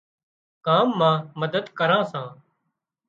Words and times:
ڪام 0.65 0.87
مان 0.99 1.15
مدد 1.41 1.65
ڪران 1.77 2.01
سان 2.11 2.29